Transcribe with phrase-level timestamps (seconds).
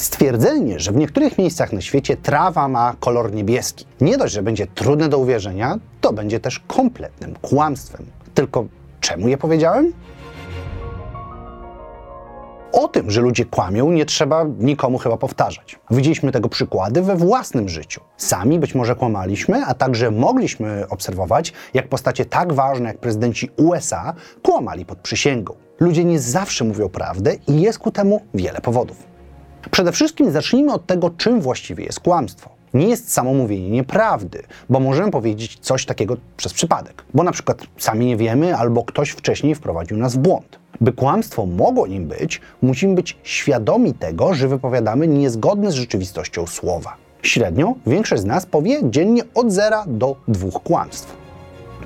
[0.00, 4.66] Stwierdzenie, że w niektórych miejscach na świecie trawa ma kolor niebieski, nie dość, że będzie
[4.66, 8.06] trudne do uwierzenia, to będzie też kompletnym kłamstwem.
[8.34, 8.64] Tylko
[9.00, 9.92] czemu je powiedziałem?
[12.72, 15.78] O tym, że ludzie kłamią, nie trzeba nikomu chyba powtarzać.
[15.90, 18.00] Widzieliśmy tego przykłady we własnym życiu.
[18.16, 24.14] Sami być może kłamaliśmy, a także mogliśmy obserwować, jak postacie tak ważne jak prezydenci USA
[24.42, 25.54] kłamali pod przysięgą.
[25.80, 29.09] Ludzie nie zawsze mówią prawdę i jest ku temu wiele powodów.
[29.70, 32.50] Przede wszystkim zacznijmy od tego, czym właściwie jest kłamstwo.
[32.74, 37.62] Nie jest samo mówienie nieprawdy, bo możemy powiedzieć coś takiego przez przypadek, bo na przykład
[37.78, 40.58] sami nie wiemy albo ktoś wcześniej wprowadził nas w błąd.
[40.80, 46.96] By kłamstwo mogło nim być, musimy być świadomi tego, że wypowiadamy niezgodne z rzeczywistością słowa.
[47.22, 51.16] Średnio większość z nas powie dziennie od zera do dwóch kłamstw.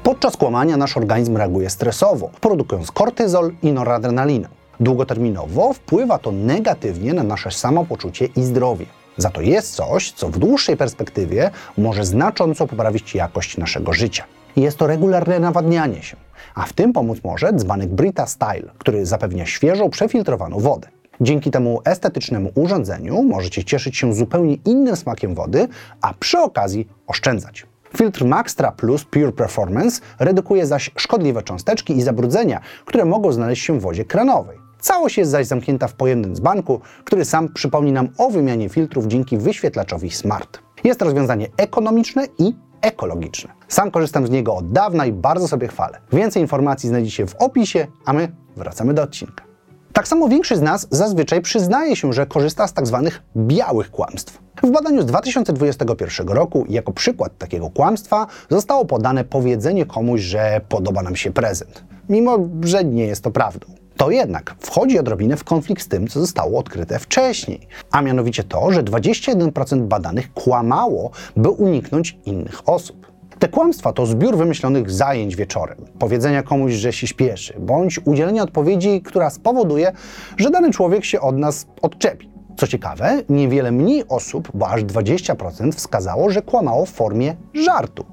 [0.03, 4.49] Podczas kłamania nasz organizm reaguje stresowo, produkując kortyzol i noradrenalinę.
[4.81, 8.87] Długoterminowo wpływa to negatywnie na nasze samopoczucie i zdrowie.
[9.17, 14.25] Za to jest coś, co w dłuższej perspektywie może znacząco poprawić jakość naszego życia.
[14.57, 16.17] Jest to regularne nawadnianie się,
[16.55, 20.89] a w tym pomóc może dzbanek Brita Style, który zapewnia świeżą, przefiltrowaną wodę.
[21.21, 25.69] Dzięki temu estetycznemu urządzeniu możecie cieszyć się zupełnie innym smakiem wody,
[26.01, 27.67] a przy okazji oszczędzać.
[27.97, 33.79] Filtr Maxtra Plus Pure Performance redukuje zaś szkodliwe cząsteczki i zabrudzenia, które mogą znaleźć się
[33.79, 34.64] w wodzie kranowej.
[34.85, 39.39] Całość jest zaś zamknięta w pojemnym dzbanku, który sam przypomni nam o wymianie filtrów dzięki
[39.39, 40.59] wyświetlaczowi Smart.
[40.85, 43.51] Jest rozwiązanie ekonomiczne i ekologiczne.
[43.69, 46.01] Sam korzystam z niego od dawna i bardzo sobie chwalę.
[46.13, 49.45] Więcej informacji znajdziecie w opisie, a my wracamy do odcinka.
[49.93, 54.39] Tak samo większość z nas zazwyczaj przyznaje się, że korzysta z tak zwanych białych kłamstw.
[54.63, 61.03] W badaniu z 2021 roku jako przykład takiego kłamstwa zostało podane powiedzenie komuś, że podoba
[61.03, 63.84] nam się prezent, mimo że nie jest to prawdą.
[63.97, 68.73] To jednak wchodzi odrobinę w konflikt z tym, co zostało odkryte wcześniej, a mianowicie to,
[68.73, 73.15] że 21% badanych kłamało, by uniknąć innych osób.
[73.39, 79.03] Te kłamstwa to zbiór wymyślonych zajęć wieczorem, powiedzenia komuś, że się śpieszy, bądź udzielenia odpowiedzi,
[79.03, 79.93] która spowoduje,
[80.37, 82.31] że dany człowiek się od nas odczepi.
[82.57, 88.05] Co ciekawe, niewiele mniej osób, bo aż 20% wskazało, że kłamało w formie żartu,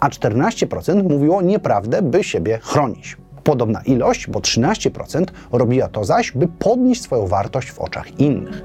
[0.00, 3.16] a 14% mówiło nieprawdę, by siebie chronić.
[3.46, 8.62] Podobna ilość, bo 13%, robiła to zaś, by podnieść swoją wartość w oczach innych.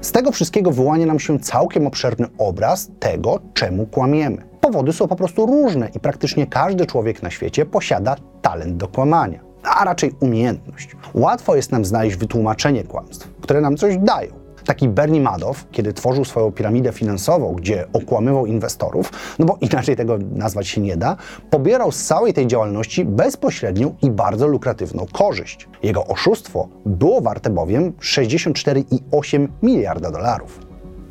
[0.00, 4.42] Z tego wszystkiego wyłania nam się całkiem obszerny obraz tego, czemu kłamiemy.
[4.60, 9.40] Powody są po prostu różne i praktycznie każdy człowiek na świecie posiada talent do kłamania,
[9.62, 10.96] a raczej umiejętność.
[11.14, 14.45] Łatwo jest nam znaleźć wytłumaczenie kłamstw, które nam coś dają.
[14.66, 20.18] Taki Bernie Madoff, kiedy tworzył swoją piramidę finansową, gdzie okłamywał inwestorów, no bo inaczej tego
[20.34, 21.16] nazwać się nie da,
[21.50, 25.68] pobierał z całej tej działalności bezpośrednią i bardzo lukratywną korzyść.
[25.82, 30.60] Jego oszustwo było warte bowiem 64,8 miliarda dolarów.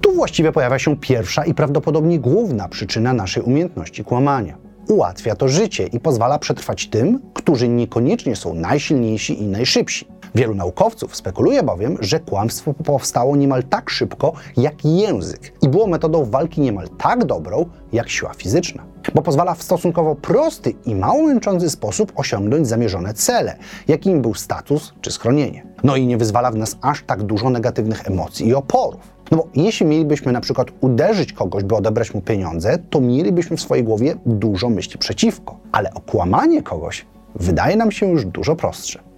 [0.01, 4.57] Tu właściwie pojawia się pierwsza i prawdopodobnie główna przyczyna naszej umiejętności kłamania.
[4.89, 10.07] Ułatwia to życie i pozwala przetrwać tym, którzy niekoniecznie są najsilniejsi i najszybsi.
[10.35, 16.25] Wielu naukowców spekuluje bowiem, że kłamstwo powstało niemal tak szybko jak język i było metodą
[16.25, 21.69] walki niemal tak dobrą jak siła fizyczna, bo pozwala w stosunkowo prosty i mało męczący
[21.69, 23.57] sposób osiągnąć zamierzone cele,
[23.87, 25.65] jakim był status czy schronienie.
[25.83, 29.01] No i nie wyzwala w nas aż tak dużo negatywnych emocji i oporów.
[29.31, 33.61] No bo jeśli mielibyśmy na przykład uderzyć kogoś, by odebrać mu pieniądze, to mielibyśmy w
[33.61, 35.57] swojej głowie dużo myśli przeciwko.
[35.71, 39.14] Ale okłamanie kogoś wydaje nam się już dużo prostsze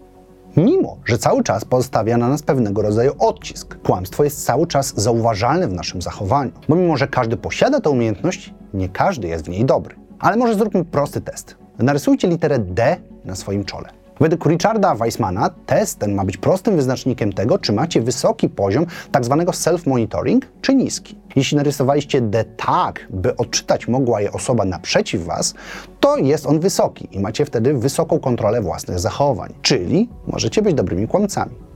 [0.58, 3.78] mimo że cały czas pozostawia na nas pewnego rodzaju odcisk.
[3.84, 8.54] Kłamstwo jest cały czas zauważalne w naszym zachowaniu, bo mimo że każdy posiada tę umiejętność,
[8.74, 9.96] nie każdy jest w niej dobry.
[10.20, 11.56] Ale może zróbmy prosty test.
[11.80, 13.97] Narysujcie literę D na swoim czole.
[14.20, 19.44] Według Richarda Weissmana test ten ma być prostym wyznacznikiem tego, czy macie wysoki poziom tzw.
[19.46, 21.16] Tak self-monitoring, czy niski.
[21.36, 25.54] Jeśli narysowaliście D tak, by odczytać mogła je osoba naprzeciw Was,
[26.00, 31.08] to jest on wysoki i macie wtedy wysoką kontrolę własnych zachowań, czyli możecie być dobrymi
[31.08, 31.67] kłamcami.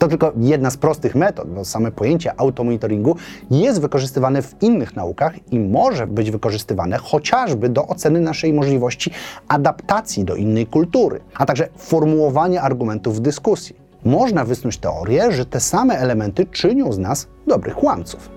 [0.00, 3.16] To tylko jedna z prostych metod, bo same pojęcie automonitoringu
[3.50, 9.10] jest wykorzystywane w innych naukach i może być wykorzystywane chociażby do oceny naszej możliwości
[9.48, 13.76] adaptacji do innej kultury, a także formułowania argumentów w dyskusji.
[14.04, 18.30] Można wysnuć teorię, że te same elementy czynią z nas dobrych kłamców.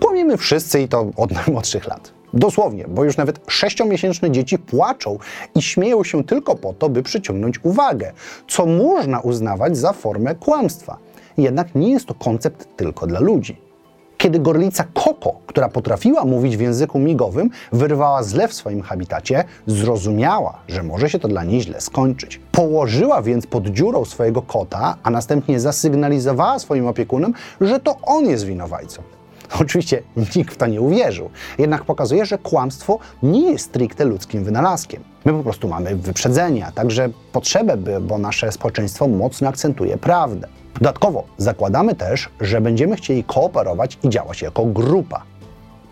[0.00, 2.12] Kłamiemy wszyscy i to od najmłodszych lat.
[2.34, 5.18] Dosłownie, bo już nawet sześciomiesięczne dzieci płaczą
[5.54, 8.12] i śmieją się tylko po to, by przyciągnąć uwagę,
[8.48, 10.98] co można uznawać za formę kłamstwa.
[11.38, 13.56] Jednak nie jest to koncept tylko dla ludzi.
[14.18, 20.58] Kiedy gorlica Koko, która potrafiła mówić w języku migowym, wyrwała zlew w swoim habitacie, zrozumiała,
[20.68, 22.40] że może się to dla niej źle skończyć.
[22.52, 28.44] Położyła więc pod dziurą swojego kota, a następnie zasygnalizowała swoim opiekunom, że to on jest
[28.44, 29.02] winowajcą.
[29.60, 30.02] Oczywiście
[30.36, 35.04] nikt w to nie uwierzył, jednak pokazuje, że kłamstwo nie jest stricte ludzkim wynalazkiem.
[35.24, 40.48] My po prostu mamy wyprzedzenie, a także potrzebę, by, bo nasze społeczeństwo mocno akcentuje prawdę.
[40.74, 45.22] Dodatkowo zakładamy też, że będziemy chcieli kooperować i działać jako grupa.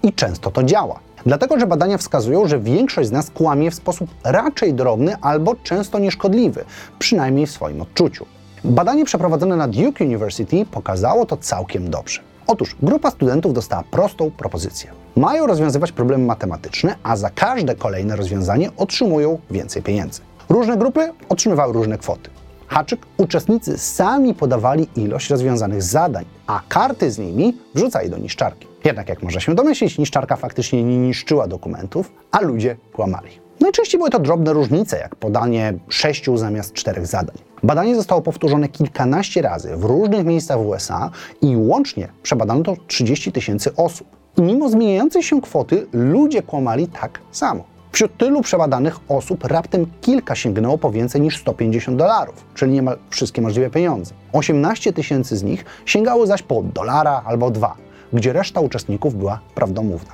[0.03, 1.01] I często to działa.
[1.27, 5.99] Dlatego, że badania wskazują, że większość z nas kłamie w sposób raczej drobny albo często
[5.99, 6.65] nieszkodliwy,
[6.99, 8.27] przynajmniej w swoim odczuciu.
[8.65, 12.21] Badanie przeprowadzone na Duke University pokazało to całkiem dobrze.
[12.47, 14.91] Otóż grupa studentów dostała prostą propozycję.
[15.17, 20.21] Mają rozwiązywać problemy matematyczne, a za każde kolejne rozwiązanie otrzymują więcej pieniędzy.
[20.49, 22.31] Różne grupy otrzymywały różne kwoty.
[22.67, 28.67] Haczyk uczestnicy sami podawali ilość rozwiązanych zadań, a karty z nimi wrzucali do niszczarki.
[28.85, 33.31] Jednak jak można się domyślić, niszczarka faktycznie nie niszczyła dokumentów, a ludzie kłamali.
[33.61, 37.37] Najczęściej były to drobne różnice, jak podanie sześciu zamiast czterech zadań.
[37.65, 41.11] Badanie zostało powtórzone kilkanaście razy w różnych miejscach w USA
[41.43, 44.07] i łącznie przebadano to 30 tysięcy osób.
[44.39, 47.65] I mimo zmieniającej się kwoty, ludzie kłamali tak samo.
[47.93, 53.43] Wśród tylu przebadanych osób raptem kilka sięgnęło po więcej niż 150 dolarów, czyli niemal wszystkie
[53.43, 54.15] możliwe pieniądze.
[54.33, 57.77] 18 tysięcy z nich sięgało zaś po dolara albo dwa,
[58.13, 60.13] gdzie reszta uczestników była prawdomówna.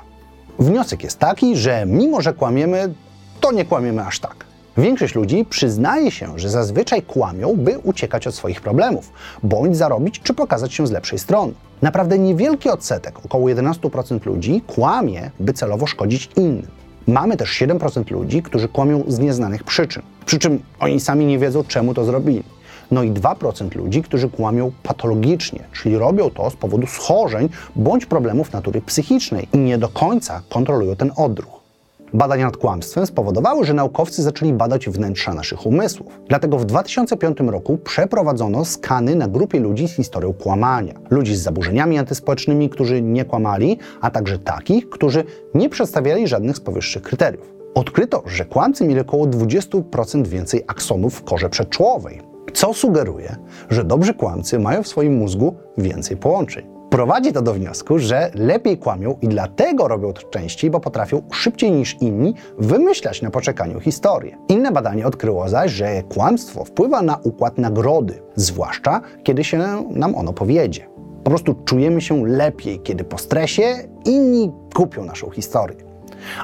[0.58, 2.94] Wniosek jest taki, że mimo że kłamiemy,
[3.40, 4.49] to nie kłamiemy aż tak.
[4.80, 9.12] Większość ludzi przyznaje się, że zazwyczaj kłamią, by uciekać od swoich problemów,
[9.42, 11.52] bądź zarobić czy pokazać się z lepszej strony.
[11.82, 16.66] Naprawdę niewielki odsetek, około 11% ludzi, kłamie, by celowo szkodzić innym.
[17.06, 21.64] Mamy też 7% ludzi, którzy kłamią z nieznanych przyczyn, przy czym oni sami nie wiedzą,
[21.64, 22.42] czemu to zrobili.
[22.90, 28.52] No i 2% ludzi, którzy kłamią patologicznie, czyli robią to z powodu schorzeń bądź problemów
[28.52, 31.59] natury psychicznej i nie do końca kontrolują ten odruch.
[32.14, 36.20] Badania nad kłamstwem spowodowały, że naukowcy zaczęli badać wnętrza naszych umysłów.
[36.28, 40.94] Dlatego w 2005 roku przeprowadzono skany na grupie ludzi z historią kłamania.
[41.10, 45.24] Ludzi z zaburzeniami antyspołecznymi, którzy nie kłamali, a także takich, którzy
[45.54, 47.54] nie przedstawiali żadnych z powyższych kryteriów.
[47.74, 52.20] Odkryto, że kłamcy mieli około 20% więcej aksonów w korze przedczołowej,
[52.52, 53.36] co sugeruje,
[53.70, 56.79] że dobrzy kłamcy mają w swoim mózgu więcej połączeń.
[56.90, 61.72] Prowadzi to do wniosku, że lepiej kłamią i dlatego robią to częściej, bo potrafią szybciej
[61.72, 64.36] niż inni wymyślać na poczekaniu historię.
[64.48, 69.58] Inne badanie odkryło zaś, że kłamstwo wpływa na układ nagrody, zwłaszcza kiedy się
[69.90, 70.86] nam ono powiedzie.
[71.24, 75.76] Po prostu czujemy się lepiej, kiedy po stresie inni kupią naszą historię.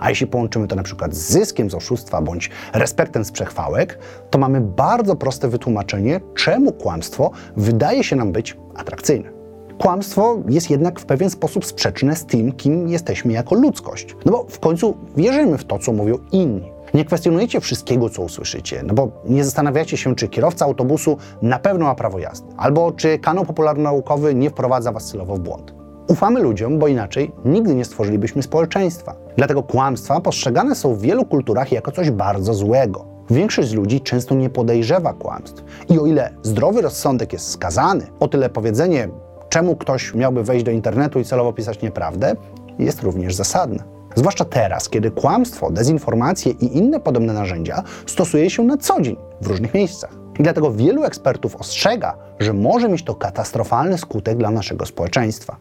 [0.00, 3.98] A jeśli połączymy to na przykład z zyskiem z oszustwa bądź respektem z przechwałek,
[4.30, 9.35] to mamy bardzo proste wytłumaczenie, czemu kłamstwo wydaje się nam być atrakcyjne.
[9.78, 14.16] Kłamstwo jest jednak w pewien sposób sprzeczne z tym, kim jesteśmy jako ludzkość.
[14.24, 16.72] No bo w końcu wierzymy w to, co mówią inni.
[16.94, 21.84] Nie kwestionujecie wszystkiego, co usłyszycie, no bo nie zastanawiacie się, czy kierowca autobusu na pewno
[21.84, 25.74] ma prawo jazdy, albo czy kanał popularno-naukowy nie wprowadza was celowo w błąd.
[26.08, 29.14] Ufamy ludziom, bo inaczej nigdy nie stworzylibyśmy społeczeństwa.
[29.36, 33.04] Dlatego kłamstwa postrzegane są w wielu kulturach jako coś bardzo złego.
[33.30, 35.64] Większość z ludzi często nie podejrzewa kłamstw.
[35.88, 39.08] I o ile zdrowy rozsądek jest skazany, o tyle powiedzenie
[39.48, 42.36] czemu ktoś miałby wejść do internetu i celowo pisać nieprawdę,
[42.78, 43.84] jest również zasadne.
[44.14, 49.46] Zwłaszcza teraz, kiedy kłamstwo, dezinformacje i inne podobne narzędzia stosuje się na co dzień w
[49.46, 50.10] różnych miejscach.
[50.38, 55.56] I dlatego wielu ekspertów ostrzega, że może mieć to katastrofalny skutek dla naszego społeczeństwa.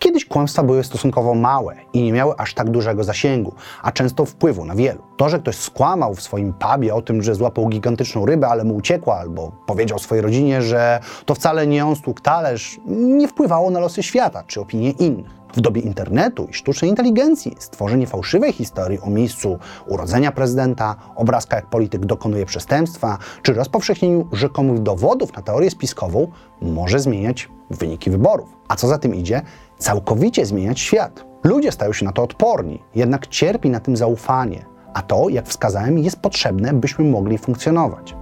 [0.00, 4.64] Kiedyś kłamstwa były stosunkowo małe i nie miały aż tak dużego zasięgu, a często wpływu
[4.64, 5.02] na wielu.
[5.16, 8.76] To, że ktoś skłamał w swoim pubie o tym, że złapał gigantyczną rybę, ale mu
[8.76, 13.80] uciekła, albo powiedział swojej rodzinie, że to wcale nie on stłukł talerz, nie wpływało na
[13.80, 15.40] losy świata czy opinie innych.
[15.54, 21.66] W dobie internetu i sztucznej inteligencji stworzenie fałszywej historii o miejscu urodzenia prezydenta, obrazka jak
[21.66, 26.28] polityk dokonuje przestępstwa, czy rozpowszechnieniu rzekomych dowodów na teorię spiskową
[26.60, 28.56] może zmieniać wyniki wyborów.
[28.68, 29.42] A co za tym idzie,
[29.78, 31.24] całkowicie zmieniać świat.
[31.44, 35.98] Ludzie stają się na to odporni, jednak cierpi na tym zaufanie, a to, jak wskazałem,
[35.98, 38.14] jest potrzebne, byśmy mogli funkcjonować.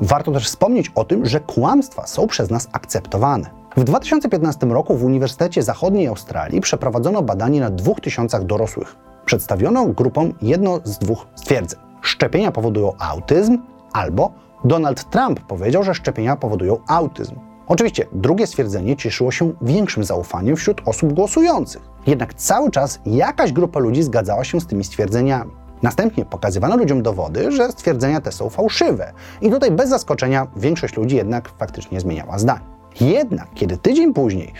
[0.00, 3.50] Warto też wspomnieć o tym, że kłamstwa są przez nas akceptowane.
[3.76, 8.96] W 2015 roku w Uniwersytecie Zachodniej Australii przeprowadzono badanie na 2000 dorosłych.
[9.24, 11.80] Przedstawiono grupom jedno z dwóch stwierdzeń.
[12.02, 13.58] Szczepienia powodują autyzm
[13.92, 14.32] albo
[14.64, 17.34] Donald Trump powiedział, że szczepienia powodują autyzm.
[17.68, 21.82] Oczywiście drugie stwierdzenie cieszyło się większym zaufaniem wśród osób głosujących.
[22.06, 25.50] Jednak cały czas jakaś grupa ludzi zgadzała się z tymi stwierdzeniami.
[25.82, 29.12] Następnie pokazywano ludziom dowody, że stwierdzenia te są fałszywe.
[29.40, 32.64] I tutaj bez zaskoczenia większość ludzi jednak faktycznie zmieniała zdanie.
[33.00, 34.52] Jednak kiedy tydzień później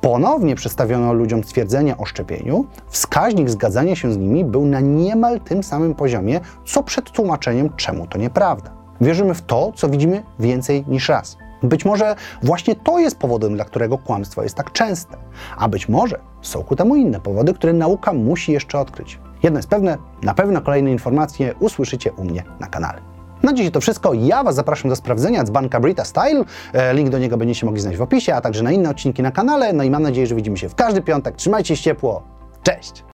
[0.00, 5.62] ponownie przedstawiono ludziom stwierdzenie o szczepieniu, wskaźnik zgadzania się z nimi był na niemal tym
[5.62, 8.70] samym poziomie, co przed tłumaczeniem, czemu to nieprawda.
[9.00, 11.36] Wierzymy w to, co widzimy więcej niż raz.
[11.62, 15.16] Być może właśnie to jest powodem, dla którego kłamstwo jest tak częste.
[15.56, 19.18] A być może są ku temu inne powody, które nauka musi jeszcze odkryć.
[19.42, 23.00] Jedno jest pewne, na pewno kolejne informacje usłyszycie u mnie na kanale.
[23.42, 24.14] Na dziś to wszystko.
[24.14, 26.44] Ja Was zapraszam do sprawdzenia dzbanka Brita Style.
[26.72, 29.30] E, Link do niego będziecie mogli znaleźć w opisie, a także na inne odcinki na
[29.30, 29.72] kanale.
[29.72, 31.36] No i mam nadzieję, że widzimy się w każdy piątek.
[31.36, 32.22] Trzymajcie się ciepło.
[32.62, 33.04] Cześć!